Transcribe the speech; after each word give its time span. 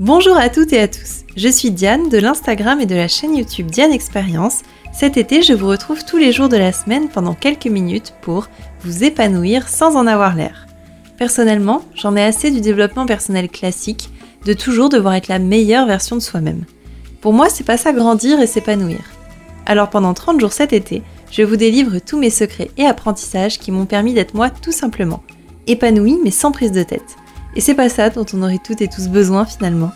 Bonjour 0.00 0.38
à 0.38 0.48
toutes 0.48 0.72
et 0.72 0.80
à 0.80 0.88
tous, 0.88 1.24
je 1.36 1.48
suis 1.50 1.70
Diane 1.70 2.08
de 2.08 2.16
l'Instagram 2.16 2.80
et 2.80 2.86
de 2.86 2.94
la 2.94 3.08
chaîne 3.08 3.36
YouTube 3.36 3.70
Diane 3.70 3.92
Expérience. 3.92 4.62
Cet 4.90 5.18
été, 5.18 5.42
je 5.42 5.52
vous 5.52 5.68
retrouve 5.68 6.02
tous 6.06 6.16
les 6.16 6.32
jours 6.32 6.48
de 6.48 6.56
la 6.56 6.72
semaine 6.72 7.10
pendant 7.10 7.34
quelques 7.34 7.66
minutes 7.66 8.14
pour 8.22 8.48
vous 8.80 9.04
épanouir 9.04 9.68
sans 9.68 9.96
en 9.96 10.06
avoir 10.06 10.34
l'air. 10.34 10.66
Personnellement, 11.18 11.82
j'en 11.94 12.16
ai 12.16 12.22
assez 12.22 12.50
du 12.50 12.62
développement 12.62 13.04
personnel 13.04 13.50
classique, 13.50 14.08
de 14.46 14.54
toujours 14.54 14.88
devoir 14.88 15.12
être 15.12 15.28
la 15.28 15.38
meilleure 15.38 15.86
version 15.86 16.16
de 16.16 16.22
soi-même. 16.22 16.64
Pour 17.20 17.34
moi, 17.34 17.50
c'est 17.50 17.62
pas 17.62 17.76
ça 17.76 17.92
grandir 17.92 18.40
et 18.40 18.46
s'épanouir. 18.46 19.00
Alors 19.66 19.90
pendant 19.90 20.14
30 20.14 20.40
jours 20.40 20.54
cet 20.54 20.72
été, 20.72 21.02
je 21.30 21.42
vous 21.42 21.56
délivre 21.56 21.98
tous 21.98 22.18
mes 22.18 22.30
secrets 22.30 22.70
et 22.78 22.86
apprentissages 22.86 23.58
qui 23.58 23.70
m'ont 23.70 23.86
permis 23.86 24.14
d'être 24.14 24.32
moi 24.32 24.48
tout 24.48 24.72
simplement, 24.72 25.22
épanouie 25.66 26.18
mais 26.24 26.30
sans 26.30 26.50
prise 26.50 26.72
de 26.72 26.82
tête. 26.82 27.18
Et 27.54 27.60
c'est 27.60 27.74
pas 27.74 27.88
ça 27.88 28.10
dont 28.10 28.26
on 28.32 28.42
aurait 28.42 28.60
toutes 28.64 28.82
et 28.82 28.88
tous 28.88 29.08
besoin 29.08 29.44
finalement. 29.44 29.92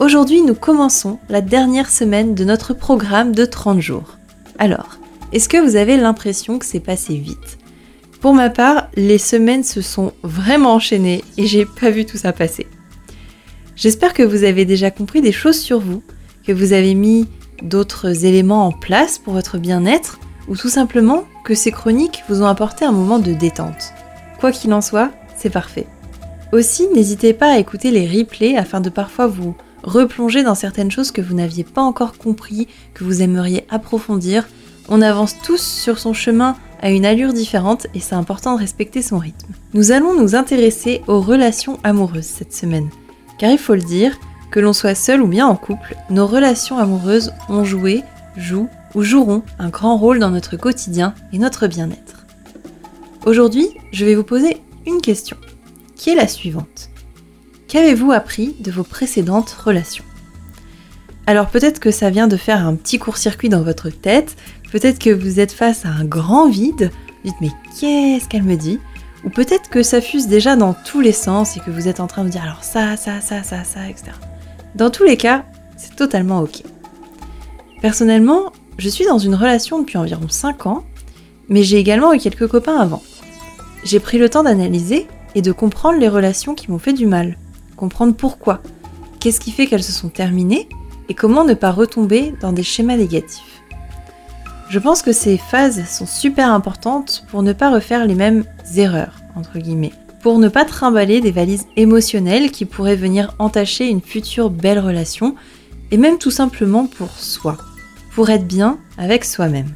Aujourd'hui, 0.00 0.42
nous 0.42 0.54
commençons 0.54 1.18
la 1.28 1.40
dernière 1.40 1.90
semaine 1.90 2.34
de 2.34 2.44
notre 2.44 2.72
programme 2.72 3.34
de 3.34 3.44
30 3.44 3.80
jours. 3.80 4.16
Alors, 4.58 4.98
est-ce 5.32 5.48
que 5.48 5.56
vous 5.56 5.76
avez 5.76 5.96
l'impression 5.96 6.58
que 6.58 6.64
c'est 6.64 6.80
passé 6.80 7.16
vite? 7.16 7.58
Pour 8.20 8.34
ma 8.34 8.50
part, 8.50 8.88
les 8.94 9.18
semaines 9.18 9.64
se 9.64 9.80
sont 9.82 10.12
vraiment 10.22 10.74
enchaînées 10.74 11.24
et 11.36 11.46
j'ai 11.46 11.64
pas 11.64 11.90
vu 11.90 12.04
tout 12.04 12.16
ça 12.16 12.32
passer. 12.32 12.66
J'espère 13.76 14.12
que 14.12 14.22
vous 14.22 14.44
avez 14.44 14.64
déjà 14.64 14.90
compris 14.90 15.20
des 15.20 15.32
choses 15.32 15.58
sur 15.58 15.80
vous, 15.80 16.02
que 16.44 16.52
vous 16.52 16.72
avez 16.72 16.94
mis 16.94 17.28
d'autres 17.62 18.24
éléments 18.24 18.66
en 18.66 18.72
place 18.72 19.18
pour 19.18 19.34
votre 19.34 19.58
bien-être, 19.58 20.18
ou 20.48 20.56
tout 20.56 20.68
simplement 20.68 21.24
que 21.44 21.54
ces 21.54 21.70
chroniques 21.70 22.22
vous 22.28 22.42
ont 22.42 22.46
apporté 22.46 22.84
un 22.84 22.92
moment 22.92 23.18
de 23.18 23.32
détente. 23.32 23.92
Quoi 24.40 24.50
qu'il 24.50 24.72
en 24.72 24.80
soit, 24.80 25.10
c'est 25.36 25.50
parfait. 25.50 25.86
Aussi, 26.52 26.88
n'hésitez 26.94 27.34
pas 27.34 27.52
à 27.52 27.58
écouter 27.58 27.90
les 27.90 28.06
replays 28.06 28.56
afin 28.56 28.80
de 28.80 28.88
parfois 28.88 29.26
vous 29.26 29.54
replonger 29.82 30.42
dans 30.42 30.54
certaines 30.54 30.90
choses 30.90 31.10
que 31.10 31.20
vous 31.20 31.34
n'aviez 31.34 31.64
pas 31.64 31.82
encore 31.82 32.16
compris, 32.16 32.68
que 32.94 33.04
vous 33.04 33.22
aimeriez 33.22 33.66
approfondir. 33.68 34.48
On 34.88 35.02
avance 35.02 35.36
tous 35.42 35.60
sur 35.60 35.98
son 35.98 36.14
chemin 36.14 36.56
à 36.80 36.90
une 36.90 37.04
allure 37.04 37.34
différente 37.34 37.86
et 37.94 38.00
c'est 38.00 38.14
important 38.14 38.54
de 38.54 38.60
respecter 38.60 39.02
son 39.02 39.18
rythme. 39.18 39.52
Nous 39.74 39.92
allons 39.92 40.18
nous 40.18 40.34
intéresser 40.34 41.02
aux 41.06 41.20
relations 41.20 41.78
amoureuses 41.84 42.24
cette 42.24 42.54
semaine. 42.54 42.88
Car 43.38 43.50
il 43.50 43.58
faut 43.58 43.74
le 43.74 43.82
dire, 43.82 44.18
que 44.50 44.60
l'on 44.60 44.72
soit 44.72 44.94
seul 44.94 45.20
ou 45.20 45.26
bien 45.26 45.46
en 45.46 45.56
couple, 45.56 45.96
nos 46.08 46.26
relations 46.26 46.78
amoureuses 46.78 47.32
ont 47.50 47.64
joué, 47.64 48.02
jouent 48.38 48.70
ou 48.94 49.02
joueront 49.02 49.42
un 49.58 49.68
grand 49.68 49.98
rôle 49.98 50.18
dans 50.18 50.30
notre 50.30 50.56
quotidien 50.56 51.14
et 51.34 51.38
notre 51.38 51.66
bien-être. 51.66 52.26
Aujourd'hui, 53.26 53.68
je 53.92 54.06
vais 54.06 54.14
vous 54.14 54.24
poser 54.24 54.62
une 54.86 55.02
question 55.02 55.36
qui 55.98 56.10
est 56.10 56.14
la 56.14 56.28
suivante. 56.28 56.88
Qu'avez-vous 57.66 58.12
appris 58.12 58.56
de 58.60 58.70
vos 58.70 58.84
précédentes 58.84 59.50
relations? 59.50 60.04
Alors 61.26 61.48
peut-être 61.48 61.80
que 61.80 61.90
ça 61.90 62.08
vient 62.08 62.28
de 62.28 62.38
faire 62.38 62.66
un 62.66 62.74
petit 62.74 62.98
court-circuit 62.98 63.50
dans 63.50 63.62
votre 63.62 63.90
tête, 63.90 64.36
peut-être 64.72 64.98
que 64.98 65.10
vous 65.10 65.40
êtes 65.40 65.52
face 65.52 65.84
à 65.84 65.90
un 65.90 66.04
grand 66.04 66.48
vide, 66.48 66.90
vous 67.22 67.30
dites 67.30 67.40
mais 67.42 67.50
qu'est-ce 67.78 68.26
qu'elle 68.28 68.44
me 68.44 68.56
dit? 68.56 68.80
Ou 69.24 69.28
peut-être 69.28 69.68
que 69.68 69.82
ça 69.82 70.00
fuse 70.00 70.28
déjà 70.28 70.56
dans 70.56 70.72
tous 70.72 71.00
les 71.00 71.12
sens 71.12 71.58
et 71.58 71.60
que 71.60 71.70
vous 71.70 71.88
êtes 71.88 72.00
en 72.00 72.06
train 72.06 72.24
de 72.24 72.30
dire 72.30 72.42
alors 72.42 72.64
ça, 72.64 72.96
ça, 72.96 73.20
ça, 73.20 73.42
ça, 73.42 73.64
ça, 73.64 73.88
etc. 73.90 74.12
Dans 74.74 74.88
tous 74.88 75.04
les 75.04 75.18
cas, 75.18 75.44
c'est 75.76 75.96
totalement 75.96 76.40
ok. 76.40 76.62
Personnellement, 77.82 78.52
je 78.78 78.88
suis 78.88 79.04
dans 79.04 79.18
une 79.18 79.34
relation 79.34 79.80
depuis 79.80 79.98
environ 79.98 80.28
5 80.28 80.66
ans, 80.66 80.84
mais 81.48 81.62
j'ai 81.62 81.78
également 81.78 82.14
eu 82.14 82.18
quelques 82.18 82.46
copains 82.46 82.78
avant. 82.78 83.02
J'ai 83.84 84.00
pris 84.00 84.18
le 84.18 84.30
temps 84.30 84.44
d'analyser 84.44 85.06
et 85.34 85.42
de 85.42 85.52
comprendre 85.52 85.98
les 85.98 86.08
relations 86.08 86.54
qui 86.54 86.70
m'ont 86.70 86.78
fait 86.78 86.92
du 86.92 87.06
mal, 87.06 87.36
comprendre 87.76 88.14
pourquoi, 88.14 88.60
qu'est-ce 89.20 89.40
qui 89.40 89.52
fait 89.52 89.66
qu'elles 89.66 89.82
se 89.82 89.92
sont 89.92 90.08
terminées 90.08 90.68
et 91.08 91.14
comment 91.14 91.44
ne 91.44 91.54
pas 91.54 91.70
retomber 91.70 92.34
dans 92.40 92.52
des 92.52 92.62
schémas 92.62 92.96
négatifs. 92.96 93.62
Je 94.68 94.78
pense 94.78 95.00
que 95.00 95.12
ces 95.12 95.38
phases 95.38 95.88
sont 95.88 96.06
super 96.06 96.52
importantes 96.52 97.24
pour 97.30 97.42
ne 97.42 97.54
pas 97.54 97.70
refaire 97.70 98.06
les 98.06 98.14
mêmes 98.14 98.44
erreurs, 98.76 99.14
entre 99.34 99.58
guillemets, 99.58 99.92
pour 100.20 100.38
ne 100.38 100.48
pas 100.48 100.66
trimballer 100.66 101.20
des 101.20 101.30
valises 101.30 101.66
émotionnelles 101.76 102.50
qui 102.50 102.66
pourraient 102.66 102.96
venir 102.96 103.34
entacher 103.38 103.88
une 103.88 104.02
future 104.02 104.50
belle 104.50 104.78
relation, 104.78 105.34
et 105.90 105.96
même 105.96 106.18
tout 106.18 106.30
simplement 106.30 106.86
pour 106.86 107.10
soi, 107.12 107.56
pour 108.14 108.28
être 108.28 108.46
bien 108.46 108.78
avec 108.98 109.24
soi-même. 109.24 109.72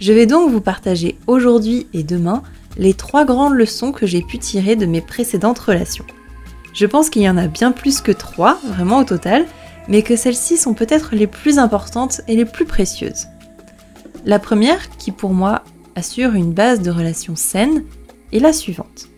Je 0.00 0.12
vais 0.12 0.26
donc 0.26 0.50
vous 0.50 0.60
partager 0.60 1.16
aujourd'hui 1.28 1.86
et 1.92 2.02
demain 2.02 2.42
les 2.76 2.94
trois 2.94 3.24
grandes 3.24 3.54
leçons 3.54 3.92
que 3.92 4.06
j'ai 4.06 4.22
pu 4.22 4.38
tirer 4.38 4.76
de 4.76 4.86
mes 4.86 5.00
précédentes 5.00 5.58
relations. 5.58 6.06
Je 6.74 6.86
pense 6.86 7.10
qu'il 7.10 7.22
y 7.22 7.30
en 7.30 7.36
a 7.36 7.48
bien 7.48 7.72
plus 7.72 8.00
que 8.00 8.12
trois, 8.12 8.58
vraiment 8.64 8.98
au 8.98 9.04
total, 9.04 9.46
mais 9.88 10.02
que 10.02 10.16
celles-ci 10.16 10.56
sont 10.56 10.74
peut-être 10.74 11.14
les 11.14 11.26
plus 11.26 11.58
importantes 11.58 12.20
et 12.28 12.36
les 12.36 12.44
plus 12.44 12.66
précieuses. 12.66 13.26
La 14.24 14.38
première, 14.38 14.90
qui 14.98 15.10
pour 15.10 15.32
moi 15.32 15.62
assure 15.96 16.34
une 16.34 16.52
base 16.52 16.80
de 16.80 16.90
relation 16.90 17.34
saine, 17.34 17.84
est 18.32 18.38
la 18.38 18.52
suivante. 18.52 19.08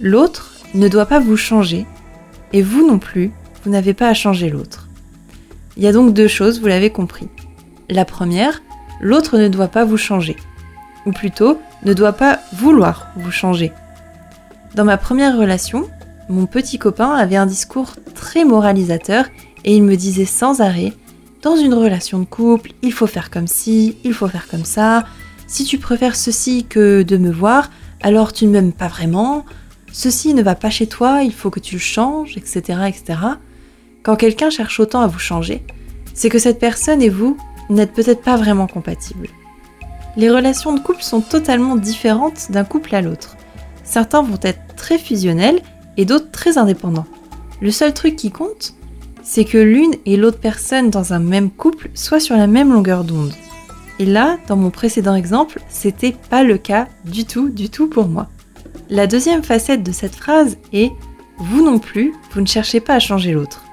L'autre 0.00 0.52
ne 0.74 0.88
doit 0.88 1.06
pas 1.06 1.18
vous 1.18 1.36
changer, 1.36 1.86
et 2.52 2.62
vous 2.62 2.86
non 2.86 2.98
plus, 2.98 3.32
vous 3.64 3.70
n'avez 3.70 3.94
pas 3.94 4.08
à 4.08 4.14
changer 4.14 4.50
l'autre. 4.50 4.88
Il 5.76 5.82
y 5.82 5.86
a 5.86 5.92
donc 5.92 6.14
deux 6.14 6.28
choses, 6.28 6.60
vous 6.60 6.66
l'avez 6.66 6.90
compris. 6.90 7.28
La 7.88 8.04
première, 8.04 8.62
l'autre 9.00 9.38
ne 9.38 9.48
doit 9.48 9.68
pas 9.68 9.84
vous 9.84 9.96
changer 9.96 10.36
ou 11.06 11.12
plutôt 11.12 11.60
ne 11.84 11.92
doit 11.92 12.12
pas 12.12 12.40
vouloir 12.52 13.08
vous 13.16 13.30
changer. 13.30 13.72
Dans 14.74 14.84
ma 14.84 14.96
première 14.96 15.36
relation, 15.36 15.88
mon 16.28 16.46
petit 16.46 16.78
copain 16.78 17.10
avait 17.10 17.36
un 17.36 17.46
discours 17.46 17.96
très 18.14 18.44
moralisateur 18.44 19.26
et 19.64 19.74
il 19.74 19.82
me 19.82 19.96
disait 19.96 20.26
sans 20.26 20.60
arrêt, 20.60 20.92
dans 21.42 21.56
une 21.56 21.74
relation 21.74 22.18
de 22.18 22.24
couple, 22.24 22.72
il 22.82 22.92
faut 22.92 23.06
faire 23.06 23.30
comme 23.30 23.46
ci, 23.46 23.96
il 24.04 24.12
faut 24.12 24.28
faire 24.28 24.46
comme 24.48 24.64
ça, 24.64 25.04
si 25.46 25.64
tu 25.64 25.78
préfères 25.78 26.16
ceci 26.16 26.64
que 26.64 27.02
de 27.02 27.16
me 27.16 27.30
voir, 27.30 27.70
alors 28.02 28.32
tu 28.32 28.46
ne 28.46 28.52
m'aimes 28.52 28.72
pas 28.72 28.88
vraiment, 28.88 29.44
ceci 29.90 30.34
ne 30.34 30.42
va 30.42 30.54
pas 30.54 30.70
chez 30.70 30.86
toi, 30.86 31.22
il 31.22 31.32
faut 31.32 31.50
que 31.50 31.60
tu 31.60 31.74
le 31.76 31.80
changes, 31.80 32.36
etc. 32.36 32.80
etc. 32.86 33.18
Quand 34.02 34.16
quelqu'un 34.16 34.50
cherche 34.50 34.78
autant 34.80 35.00
à 35.00 35.06
vous 35.06 35.18
changer, 35.18 35.64
c'est 36.14 36.28
que 36.28 36.38
cette 36.38 36.58
personne 36.58 37.02
et 37.02 37.08
vous 37.08 37.36
n'êtes 37.70 37.92
peut-être 37.92 38.22
pas 38.22 38.36
vraiment 38.36 38.66
compatibles 38.66 39.28
les 40.20 40.28
relations 40.28 40.74
de 40.74 40.80
couple 40.80 41.02
sont 41.02 41.22
totalement 41.22 41.76
différentes 41.76 42.50
d'un 42.50 42.64
couple 42.64 42.94
à 42.94 43.00
l'autre. 43.00 43.38
Certains 43.84 44.20
vont 44.20 44.38
être 44.42 44.60
très 44.76 44.98
fusionnels 44.98 45.62
et 45.96 46.04
d'autres 46.04 46.30
très 46.30 46.58
indépendants. 46.58 47.06
Le 47.62 47.70
seul 47.70 47.94
truc 47.94 48.16
qui 48.16 48.30
compte, 48.30 48.74
c'est 49.22 49.46
que 49.46 49.56
l'une 49.56 49.94
et 50.04 50.18
l'autre 50.18 50.38
personne 50.38 50.90
dans 50.90 51.14
un 51.14 51.20
même 51.20 51.50
couple 51.50 51.88
soient 51.94 52.20
sur 52.20 52.36
la 52.36 52.46
même 52.46 52.70
longueur 52.70 53.04
d'onde. 53.04 53.32
Et 53.98 54.04
là, 54.04 54.36
dans 54.46 54.56
mon 54.56 54.68
précédent 54.68 55.14
exemple, 55.14 55.62
c'était 55.70 56.14
pas 56.28 56.42
le 56.42 56.58
cas 56.58 56.86
du 57.06 57.24
tout, 57.24 57.48
du 57.48 57.70
tout 57.70 57.86
pour 57.86 58.06
moi. 58.06 58.28
La 58.90 59.06
deuxième 59.06 59.42
facette 59.42 59.82
de 59.82 59.92
cette 59.92 60.16
phrase 60.16 60.58
est 60.74 60.92
vous 61.38 61.64
non 61.64 61.78
plus, 61.78 62.12
vous 62.32 62.42
ne 62.42 62.46
cherchez 62.46 62.80
pas 62.80 62.94
à 62.94 62.98
changer 63.00 63.32
l'autre. 63.32 63.64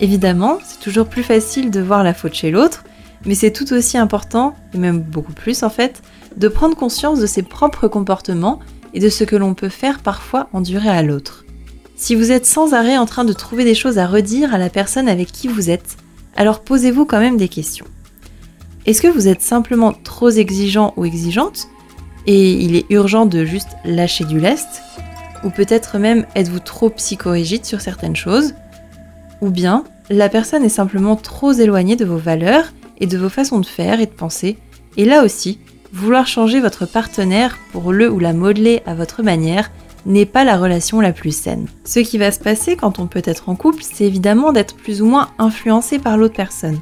Évidemment, 0.00 0.58
c'est 0.64 0.80
toujours 0.80 1.06
plus 1.06 1.22
facile 1.22 1.70
de 1.70 1.80
voir 1.80 2.02
la 2.02 2.12
faute 2.12 2.34
chez 2.34 2.50
l'autre, 2.50 2.82
mais 3.24 3.34
c'est 3.34 3.50
tout 3.50 3.72
aussi 3.72 3.98
important, 3.98 4.54
et 4.74 4.78
même 4.78 5.00
beaucoup 5.00 5.32
plus 5.32 5.62
en 5.62 5.70
fait, 5.70 6.02
de 6.36 6.48
prendre 6.48 6.76
conscience 6.76 7.20
de 7.20 7.26
ses 7.26 7.42
propres 7.42 7.88
comportements 7.88 8.60
et 8.94 9.00
de 9.00 9.08
ce 9.08 9.24
que 9.24 9.36
l'on 9.36 9.54
peut 9.54 9.68
faire 9.68 10.00
parfois 10.00 10.48
endurer 10.52 10.88
à 10.88 11.02
l'autre. 11.02 11.44
Si 11.96 12.14
vous 12.14 12.30
êtes 12.30 12.46
sans 12.46 12.74
arrêt 12.74 12.98
en 12.98 13.06
train 13.06 13.24
de 13.24 13.32
trouver 13.32 13.64
des 13.64 13.74
choses 13.74 13.98
à 13.98 14.06
redire 14.06 14.54
à 14.54 14.58
la 14.58 14.68
personne 14.68 15.08
avec 15.08 15.32
qui 15.32 15.48
vous 15.48 15.70
êtes, 15.70 15.96
alors 16.36 16.60
posez-vous 16.60 17.06
quand 17.06 17.20
même 17.20 17.38
des 17.38 17.48
questions. 17.48 17.86
Est-ce 18.84 19.00
que 19.00 19.08
vous 19.08 19.28
êtes 19.28 19.42
simplement 19.42 19.92
trop 19.92 20.30
exigeant 20.30 20.92
ou 20.96 21.04
exigeante 21.04 21.68
et 22.26 22.52
il 22.52 22.76
est 22.76 22.86
urgent 22.90 23.24
de 23.24 23.44
juste 23.44 23.76
lâcher 23.84 24.24
du 24.24 24.40
lest 24.40 24.82
Ou 25.44 25.50
peut-être 25.50 25.98
même 25.98 26.26
êtes-vous 26.34 26.60
trop 26.60 26.90
psychorigide 26.90 27.64
sur 27.64 27.80
certaines 27.80 28.16
choses 28.16 28.54
Ou 29.40 29.50
bien 29.50 29.84
la 30.10 30.28
personne 30.28 30.64
est 30.64 30.68
simplement 30.68 31.16
trop 31.16 31.52
éloignée 31.52 31.96
de 31.96 32.04
vos 32.04 32.16
valeurs 32.16 32.72
et 32.98 33.06
de 33.06 33.18
vos 33.18 33.28
façons 33.28 33.60
de 33.60 33.66
faire 33.66 34.00
et 34.00 34.06
de 34.06 34.10
penser, 34.10 34.58
et 34.96 35.04
là 35.04 35.24
aussi, 35.24 35.58
vouloir 35.92 36.26
changer 36.26 36.60
votre 36.60 36.86
partenaire 36.86 37.58
pour 37.72 37.92
le 37.92 38.10
ou 38.10 38.18
la 38.18 38.32
modeler 38.32 38.82
à 38.86 38.94
votre 38.94 39.22
manière 39.22 39.70
n'est 40.06 40.26
pas 40.26 40.44
la 40.44 40.56
relation 40.56 41.00
la 41.00 41.12
plus 41.12 41.36
saine. 41.36 41.66
Ce 41.84 41.98
qui 41.98 42.16
va 42.16 42.30
se 42.30 42.38
passer 42.38 42.76
quand 42.76 42.98
on 42.98 43.06
peut 43.06 43.22
être 43.24 43.48
en 43.48 43.56
couple, 43.56 43.82
c'est 43.82 44.04
évidemment 44.04 44.52
d'être 44.52 44.76
plus 44.76 45.02
ou 45.02 45.06
moins 45.06 45.30
influencé 45.38 45.98
par 45.98 46.16
l'autre 46.16 46.36
personne. 46.36 46.80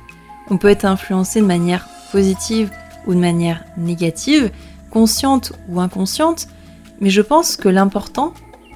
On 0.51 0.59
peut 0.59 0.69
être 0.69 0.85
influencé 0.85 1.41
de 1.41 1.47
manière 1.47 1.89
positive 2.13 2.71
ou 3.07 3.15
de 3.15 3.19
manière 3.19 3.65
négative, 3.77 4.51
consciente 4.91 5.53
ou 5.69 5.81
inconsciente, 5.81 6.49
mais 7.01 7.11
je 7.11 7.23
pense 7.23 7.57
que 7.57 7.69
l'important, 7.69 8.35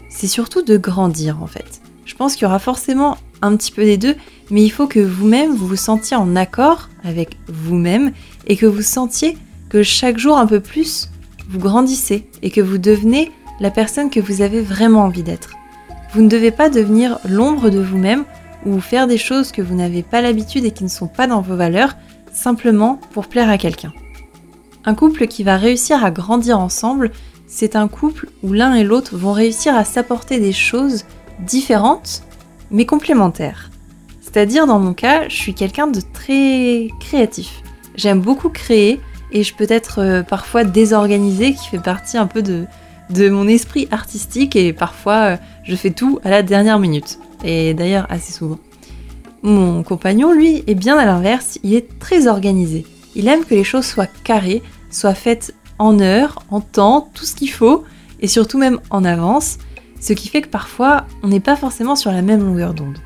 c'est 0.09 0.27
surtout 0.27 0.63
de 0.63 0.77
grandir 0.77 1.43
en 1.43 1.47
fait. 1.47 1.81
Je 2.07 2.15
pense 2.15 2.35
qu'il 2.35 2.45
y 2.45 2.47
aura 2.47 2.59
forcément 2.59 3.19
un 3.43 3.55
petit 3.55 3.71
peu 3.71 3.85
des 3.85 3.99
deux, 3.99 4.17
mais 4.51 4.63
il 4.63 4.71
faut 4.71 4.87
que 4.87 5.01
vous-même 5.01 5.55
vous 5.55 5.67
vous 5.67 5.77
sentiez 5.77 6.17
en 6.17 6.37
accord 6.37 6.89
avec 7.05 7.37
vous-même 7.49 8.13
et 8.47 8.57
que 8.57 8.67
vous 8.67 8.83
sentiez 8.83 9.37
que 9.69 9.83
chaque 9.83 10.19
jour 10.19 10.39
un 10.39 10.47
peu 10.47 10.61
plus, 10.61 11.11
vous 11.49 11.59
grandissez 11.59 12.29
et 12.43 12.51
que 12.51 12.61
vous 12.61 12.79
devenez 12.79 13.31
la 13.61 13.71
personne 13.71 14.11
que 14.11 14.21
vous 14.21 14.43
avez 14.43 14.61
vraiment 14.61 15.05
envie 15.05 15.23
d'être. 15.23 15.51
Vous 16.13 16.23
ne 16.23 16.29
devez 16.29 16.51
pas 16.51 16.71
devenir 16.71 17.19
l'ombre 17.29 17.71
de 17.71 17.79
vous-même 17.79 18.25
ou 18.65 18.81
faire 18.81 19.07
des 19.07 19.19
choses 19.19 19.53
que 19.53 19.63
vous 19.63 19.75
n'avez 19.75 20.03
pas 20.03 20.23
l'habitude 20.23 20.65
et 20.65 20.71
qui 20.71 20.85
ne 20.85 20.89
sont 20.89 21.07
pas 21.07 21.27
dans 21.27 21.41
vos 21.41 21.57
valeurs 21.57 21.97
simplement 22.33 23.01
pour 23.13 23.27
plaire 23.27 23.51
à 23.51 23.59
quelqu'un. 23.59 23.93
Un 24.85 24.95
couple 24.95 25.27
qui 25.27 25.43
va 25.43 25.57
réussir 25.57 26.05
à 26.05 26.11
grandir 26.11 26.59
ensemble, 26.59 27.11
c'est 27.47 27.77
un 27.77 27.89
couple 27.89 28.29
où 28.43 28.53
l'un 28.53 28.75
et 28.75 28.85
l'autre 28.85 29.17
vont 29.17 29.33
réussir 29.33 29.75
à 29.75 29.85
s'apporter 29.85 30.39
des 30.39 30.53
choses 30.53 31.05
différentes 31.41 32.23
mais 32.71 32.87
complémentaires. 32.87 33.71
C'est-à-dire 34.31 34.67
dans 34.67 34.79
mon 34.79 34.93
cas, 34.93 35.27
je 35.31 35.35
suis 35.35 35.55
quelqu'un 35.55 35.87
de 35.87 36.01
très 36.13 36.89
créatif. 37.01 37.63
J'aime 37.97 38.21
beaucoup 38.21 38.51
créer 38.51 39.01
et 39.33 39.43
je 39.43 39.55
peux 39.55 39.67
être 39.71 40.01
euh, 40.03 40.23
parfois 40.23 40.65
désorganisée 40.65 41.55
qui 41.55 41.67
fait 41.69 41.83
partie 41.83 42.19
un 42.19 42.27
peu 42.27 42.43
de, 42.43 42.67
de 43.09 43.31
mon 43.31 43.49
esprit 43.49 43.89
artistique 43.91 44.55
et 44.55 44.75
parfois 44.75 45.15
euh, 45.15 45.37
je 45.65 45.75
fais 45.75 45.93
tout 45.93 46.21
à 46.25 46.31
la 46.31 46.43
dernière 46.43 46.79
minute. 46.79 47.19
Et 47.43 47.73
d'ailleurs 47.73 48.07
assez 48.11 48.33
souvent. 48.33 48.59
Mon 49.43 49.83
compagnon, 49.83 50.33
lui, 50.33 50.63
est 50.67 50.75
bien 50.75 50.99
à 50.99 51.07
l'inverse, 51.07 51.59
il 51.63 51.73
est 51.73 51.99
très 51.99 52.27
organisé. 52.27 52.85
Il 53.15 53.29
aime 53.29 53.47
que 53.47 53.55
les 53.55 53.65
choses 53.65 53.87
soient 53.87 54.09
carrées, 54.25 54.63
soient 54.91 55.15
faites 55.15 55.55
en 55.79 56.01
heure, 56.01 56.43
en 56.51 56.61
temps, 56.61 57.09
tout 57.15 57.25
ce 57.25 57.35
qu'il 57.35 57.51
faut, 57.51 57.85
et 58.21 58.27
surtout 58.27 58.59
même 58.59 58.79
en 58.91 59.07
avance, 59.07 59.57
ce 60.03 60.13
qui 60.13 60.29
fait 60.29 60.43
que 60.43 60.49
parfois 60.49 61.07
on 61.23 61.29
n'est 61.29 61.41
pas 61.41 61.57
forcément 61.57 61.97
sur 61.97 62.13
la 62.13 62.21
même 62.21 62.45
longueur 62.45 62.75
d'onde. 62.75 62.99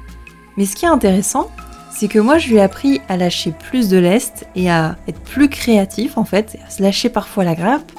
Mais 0.56 0.66
ce 0.66 0.76
qui 0.76 0.84
est 0.84 0.88
intéressant, 0.88 1.50
c'est 1.90 2.08
que 2.08 2.18
moi 2.18 2.38
je 2.38 2.48
lui 2.48 2.56
ai 2.56 2.60
appris 2.60 3.00
à 3.08 3.16
lâcher 3.16 3.52
plus 3.52 3.88
de 3.88 3.98
lest 3.98 4.46
et 4.56 4.70
à 4.70 4.96
être 5.08 5.20
plus 5.20 5.48
créatif 5.48 6.16
en 6.18 6.24
fait, 6.24 6.56
à 6.66 6.70
se 6.70 6.82
lâcher 6.82 7.08
parfois 7.08 7.44
la 7.44 7.54
grappe, 7.54 7.92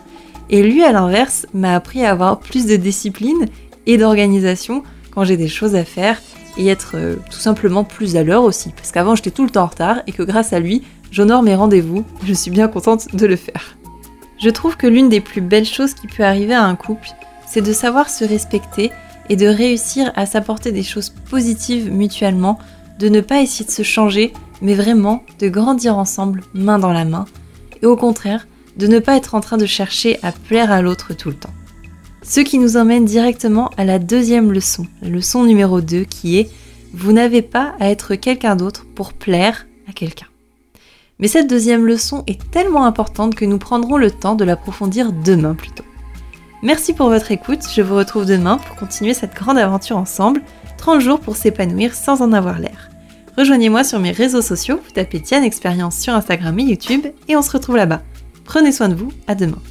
et 0.50 0.62
lui, 0.62 0.84
à 0.84 0.92
l'inverse, 0.92 1.48
m'a 1.54 1.76
appris 1.76 2.06
à 2.06 2.12
avoir 2.12 2.40
plus 2.40 2.66
de 2.66 2.76
discipline 2.76 3.48
et 3.86 3.98
d'organisation 3.98 4.84
quand 5.12 5.24
j'ai 5.24 5.38
des 5.38 5.48
choses 5.48 5.76
à 5.76 5.86
faire 5.86 6.22
et 6.58 6.68
être 6.68 6.92
euh, 6.96 7.16
tout 7.32 7.40
simplement 7.40 7.84
plus 7.84 8.16
à 8.16 8.24
l'heure 8.24 8.44
aussi. 8.44 8.70
Parce 8.76 8.92
qu'avant, 8.92 9.16
j'étais 9.16 9.32
tout 9.32 9.44
le 9.44 9.50
temps 9.50 9.64
en 9.64 9.68
retard 9.68 10.02
et 10.06 10.12
que 10.12 10.24
grâce 10.24 10.54
à 10.54 10.60
lui, 10.60 10.84
j'honore 11.12 11.44
mes 11.44 11.56
rendez-vous. 11.56 12.06
Je 12.26 12.34
suis 12.34 12.52
bien 12.52 12.68
contente 12.68 13.14
de 13.16 13.26
le 13.26 13.36
faire. 13.36 13.78
Je 14.40 14.50
trouve 14.50 14.78
que 14.78 14.88
l'une 14.88 15.10
des 15.10 15.22
plus 15.22 15.42
belles 15.42 15.66
choses 15.66 15.94
qui 15.94 16.08
peut 16.08 16.24
arriver 16.24 16.54
à 16.54 16.66
un 16.66 16.76
couple, 16.76 17.10
c'est 17.48 17.62
de 17.62 17.74
savoir 17.74 18.10
se 18.10 18.26
respecter 18.26 18.92
et 19.30 19.36
de 19.36 19.48
réussir 19.48 20.12
à 20.16 20.26
s'apporter 20.26 20.72
des 20.72 20.84
choses 20.84 21.14
positives 21.30 21.92
mutuellement, 21.92 22.60
de 23.00 23.10
ne 23.10 23.22
pas 23.22 23.42
essayer 23.42 23.66
de 23.66 23.72
se 23.72 23.84
changer, 23.84 24.34
mais 24.62 24.76
vraiment 24.76 25.24
de 25.40 25.50
grandir 25.50 25.98
ensemble, 25.98 26.44
main 26.54 26.80
dans 26.80 26.94
la 26.94 27.06
main. 27.06 27.26
Et 27.82 27.86
au 27.86 27.96
contraire, 27.96 28.48
de 28.78 28.88
ne 28.88 29.00
pas 29.00 29.18
être 29.18 29.36
en 29.36 29.42
train 29.42 29.58
de 29.58 29.66
chercher 29.66 30.20
à 30.24 30.32
plaire 30.32 30.72
à 30.72 30.82
l'autre 30.82 31.14
tout 31.14 31.30
le 31.30 31.36
temps. 31.36 31.54
Ce 32.22 32.40
qui 32.40 32.58
nous 32.58 32.78
emmène 32.78 33.06
directement 33.06 33.70
à 33.78 33.84
la 33.84 34.00
deuxième 34.00 34.52
leçon, 34.52 34.88
la 35.02 35.10
leçon 35.10 35.44
numéro 35.44 35.82
2 35.82 36.06
qui 36.06 36.40
est 36.40 36.50
vous 36.94 37.12
n'avez 37.12 37.42
pas 37.42 37.74
à 37.80 37.90
être 37.90 38.16
quelqu'un 38.16 38.56
d'autre 38.56 38.86
pour 38.96 39.14
plaire 39.14 39.66
à 39.90 39.94
quelqu'un. 39.94 40.28
Mais 41.20 41.28
cette 41.28 41.50
deuxième 41.50 41.86
leçon 41.86 42.24
est 42.28 42.40
tellement 42.52 42.86
importante 42.86 43.36
que 43.36 43.46
nous 43.46 43.58
prendrons 43.58 43.98
le 43.98 44.12
temps 44.12 44.36
de 44.36 44.46
l'approfondir 44.46 45.12
demain 45.12 45.56
plutôt. 45.56 45.84
Merci 46.64 46.94
pour 46.94 47.10
votre 47.10 47.34
écoute, 47.34 47.60
je 47.76 47.82
vous 47.82 47.98
retrouve 47.98 48.26
demain 48.26 48.58
pour 48.58 48.78
continuer 48.78 49.14
cette 49.14 49.36
grande 49.36 49.58
aventure 49.58 49.98
ensemble, 49.98 50.42
30 50.78 51.02
jours 51.02 51.20
pour 51.20 51.36
s'épanouir 51.36 51.94
sans 51.94 52.22
en 52.22 52.32
avoir 52.32 52.58
l'air. 52.58 52.90
Rejoignez-moi 53.38 53.84
sur 53.84 54.00
mes 54.00 54.12
réseaux 54.12 54.42
sociaux, 54.42 54.80
vous 54.82 54.92
tapez 54.92 55.20
Diane 55.20 55.44
Expérience 55.44 55.98
sur 55.98 56.14
Instagram 56.14 56.58
et 56.60 56.64
YouTube 56.64 57.06
et 57.28 57.36
on 57.36 57.42
se 57.42 57.52
retrouve 57.52 57.76
là-bas. 57.76 58.02
Prenez 58.46 58.72
soin 58.72 58.88
de 58.88 58.96
vous, 58.96 59.12
à 59.28 59.36
demain. 59.36 59.62